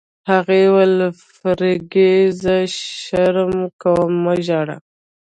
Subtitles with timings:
[0.29, 0.95] هغې وویل:
[1.37, 2.55] فرګي، زه
[3.01, 4.77] شرم کوم، مه ژاړه.